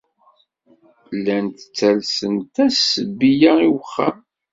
Llant 1.17 1.57
ttalsent-as 1.69 2.73
ssbiɣa 2.81 3.53
i 3.67 3.69
wexxam. 3.75 4.17